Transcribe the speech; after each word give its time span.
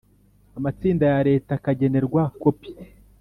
amatsinda 0.57 1.03
ya 1.13 1.19
Leta 1.29 1.51
akagenerwa 1.55 2.21
kopi 2.41 2.69